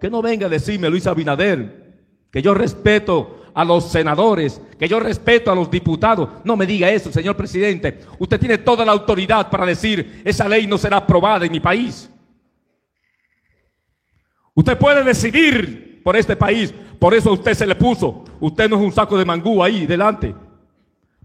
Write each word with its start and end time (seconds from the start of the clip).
que 0.00 0.10
no 0.10 0.22
venga 0.22 0.46
a 0.46 0.50
decirme 0.50 0.90
Luis 0.90 1.06
Abinader, 1.06 1.86
que 2.30 2.42
yo 2.42 2.54
respeto 2.54 3.42
a 3.54 3.64
los 3.64 3.90
senadores, 3.90 4.60
que 4.78 4.86
yo 4.86 5.00
respeto 5.00 5.50
a 5.50 5.54
los 5.54 5.70
diputados. 5.70 6.28
No 6.44 6.56
me 6.56 6.66
diga 6.66 6.90
eso, 6.90 7.10
señor 7.10 7.36
presidente. 7.36 8.00
Usted 8.18 8.38
tiene 8.38 8.58
toda 8.58 8.84
la 8.84 8.92
autoridad 8.92 9.48
para 9.48 9.64
decir, 9.64 10.20
esa 10.24 10.46
ley 10.46 10.66
no 10.66 10.76
será 10.76 10.98
aprobada 10.98 11.46
en 11.46 11.52
mi 11.52 11.60
país. 11.60 12.10
Usted 14.54 14.76
puede 14.76 15.02
decidir 15.04 16.02
por 16.04 16.16
este 16.16 16.36
país, 16.36 16.72
por 16.98 17.14
eso 17.14 17.30
a 17.30 17.32
usted 17.32 17.54
se 17.54 17.66
le 17.66 17.74
puso. 17.74 18.24
Usted 18.40 18.68
no 18.68 18.76
es 18.76 18.82
un 18.82 18.92
saco 18.92 19.16
de 19.16 19.24
mangú 19.24 19.62
ahí 19.62 19.86
delante. 19.86 20.34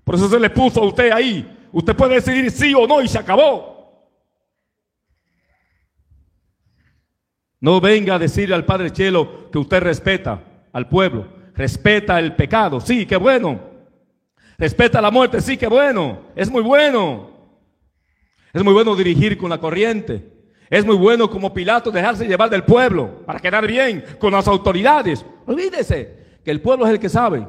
Por 0.03 0.15
eso 0.15 0.29
se 0.29 0.39
le 0.39 0.49
puso 0.49 0.81
a 0.81 0.85
usted 0.85 1.11
ahí. 1.11 1.45
Usted 1.71 1.95
puede 1.95 2.15
decidir 2.15 2.51
sí 2.51 2.73
o 2.73 2.87
no 2.87 3.01
y 3.01 3.07
se 3.07 3.17
acabó. 3.17 3.70
No 7.61 7.79
venga 7.79 8.15
a 8.15 8.19
decirle 8.19 8.55
al 8.55 8.65
Padre 8.65 8.91
Chelo 8.91 9.49
que 9.49 9.57
usted 9.57 9.79
respeta 9.81 10.43
al 10.73 10.89
pueblo 10.89 11.41
respeta 11.55 12.19
el 12.19 12.35
pecado, 12.35 12.79
sí, 12.79 13.05
qué 13.05 13.15
bueno. 13.15 13.59
Respeta 14.57 15.01
la 15.01 15.11
muerte, 15.11 15.41
sí, 15.41 15.57
qué 15.57 15.67
bueno. 15.67 16.21
Es 16.35 16.49
muy 16.49 16.61
bueno. 16.61 17.29
Es 18.53 18.63
muy 18.63 18.73
bueno 18.73 18.95
dirigir 18.95 19.37
con 19.37 19.49
la 19.49 19.59
corriente. 19.59 20.27
Es 20.69 20.85
muy 20.85 20.95
bueno 20.95 21.29
como 21.29 21.53
Pilato 21.53 21.91
dejarse 21.91 22.27
llevar 22.27 22.49
del 22.49 22.63
pueblo 22.63 23.23
para 23.25 23.39
quedar 23.39 23.67
bien 23.67 24.03
con 24.19 24.33
las 24.33 24.47
autoridades. 24.47 25.25
Olvídese 25.45 26.39
que 26.43 26.51
el 26.51 26.61
pueblo 26.61 26.85
es 26.85 26.91
el 26.91 26.99
que 26.99 27.09
sabe. 27.09 27.45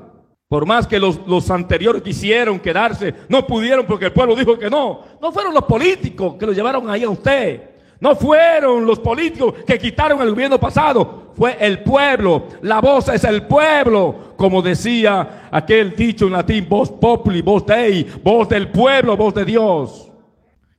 Por 0.49 0.67
más 0.67 0.87
que 0.87 0.99
los, 0.99 1.27
los, 1.27 1.51
anteriores 1.51 2.03
quisieron 2.03 2.61
quedarse, 2.61 3.15
no 3.29 3.47
pudieron 3.47 3.87
porque 3.87 4.07
el 4.07 4.13
pueblo 4.13 4.37
dijo 4.37 4.59
que 4.59 4.69
no. 4.69 5.03
No 5.21 5.33
fueron 5.33 5.55
los 5.55 5.65
políticos 5.65 6.37
que 6.39 6.47
lo 6.47 6.53
llevaron 6.53 6.91
ahí 6.91 7.05
a 7.05 7.11
usted. 7.11 7.72
No 8.03 8.17
fueron 8.17 8.85
los 8.85 8.99
políticos 8.99 9.55
que 9.65 9.79
quitaron 9.79 10.21
el 10.23 10.31
gobierno 10.31 10.59
pasado, 10.59 11.31
fue 11.37 11.57
el 11.61 11.85
pueblo. 11.85 12.49
La 12.63 12.81
voz 12.81 13.07
es 13.07 13.23
el 13.23 13.47
pueblo, 13.47 14.35
como 14.37 14.61
decía 14.61 15.49
aquel 15.53 15.95
dicho 15.95 16.27
en 16.27 16.33
latín, 16.33 16.67
voz 16.69 16.91
populi, 16.91 17.43
voz 17.43 17.65
dei, 17.65 18.03
voz 18.25 18.49
del 18.49 18.73
pueblo, 18.73 19.17
voz 19.17 19.33
de 19.35 19.45
Dios. 19.45 20.11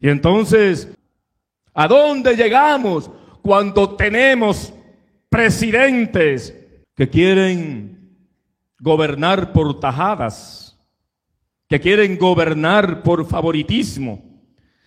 Y 0.02 0.10
entonces, 0.10 0.94
¿a 1.74 1.88
dónde 1.88 2.36
llegamos 2.36 3.10
cuando 3.42 3.96
tenemos 3.96 4.74
presidentes 5.30 6.54
que 6.94 7.10
quieren 7.10 8.18
gobernar 8.82 9.54
por 9.54 9.80
tajadas, 9.80 10.78
que 11.70 11.80
quieren 11.80 12.18
gobernar 12.18 13.02
por 13.02 13.26
favoritismo? 13.26 14.33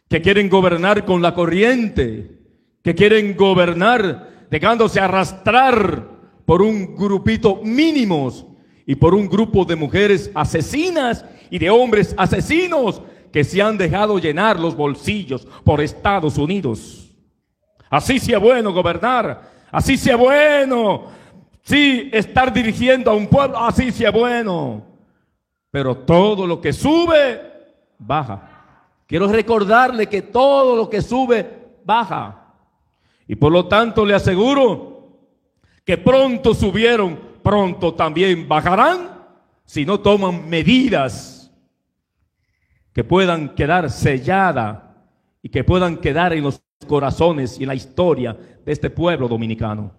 Que 0.08 0.22
quieren 0.22 0.48
gobernar 0.48 1.04
con 1.04 1.22
la 1.22 1.34
corriente, 1.34 2.38
que 2.82 2.94
quieren 2.94 3.36
gobernar 3.36 4.46
dejándose 4.50 5.00
arrastrar 5.00 6.08
por 6.44 6.62
un 6.62 6.94
grupito 6.94 7.60
mínimos 7.62 8.46
y 8.86 8.94
por 8.94 9.14
un 9.14 9.28
grupo 9.28 9.64
de 9.64 9.74
mujeres 9.74 10.30
asesinas 10.34 11.24
y 11.50 11.58
de 11.58 11.70
hombres 11.70 12.14
asesinos 12.16 13.02
que 13.32 13.42
se 13.42 13.60
han 13.60 13.76
dejado 13.76 14.18
llenar 14.18 14.58
los 14.58 14.76
bolsillos 14.76 15.46
por 15.64 15.80
Estados 15.80 16.38
Unidos. 16.38 17.10
Así 17.90 18.18
sea 18.18 18.38
bueno 18.38 18.72
gobernar, 18.72 19.50
así 19.70 19.96
sea 19.96 20.16
bueno, 20.16 21.06
sí, 21.62 22.08
estar 22.12 22.52
dirigiendo 22.52 23.10
a 23.10 23.14
un 23.14 23.26
pueblo, 23.26 23.58
así 23.58 23.90
sea 23.90 24.10
bueno. 24.10 24.84
Pero 25.70 25.96
todo 25.96 26.46
lo 26.46 26.60
que 26.60 26.72
sube, 26.72 27.40
baja. 27.98 28.55
Quiero 29.06 29.28
recordarle 29.28 30.08
que 30.08 30.22
todo 30.22 30.76
lo 30.76 30.90
que 30.90 31.00
sube, 31.00 31.76
baja. 31.84 32.54
Y 33.28 33.36
por 33.36 33.52
lo 33.52 33.66
tanto 33.66 34.04
le 34.04 34.14
aseguro 34.14 35.18
que 35.84 35.96
pronto 35.96 36.54
subieron, 36.54 37.18
pronto 37.42 37.94
también 37.94 38.48
bajarán 38.48 39.24
si 39.64 39.84
no 39.84 40.00
toman 40.00 40.48
medidas 40.48 41.52
que 42.92 43.04
puedan 43.04 43.54
quedar 43.54 43.90
selladas 43.90 44.78
y 45.42 45.50
que 45.50 45.62
puedan 45.62 45.98
quedar 45.98 46.32
en 46.32 46.44
los 46.44 46.62
corazones 46.88 47.60
y 47.60 47.64
en 47.64 47.68
la 47.68 47.74
historia 47.74 48.36
de 48.64 48.72
este 48.72 48.90
pueblo 48.90 49.28
dominicano. 49.28 49.92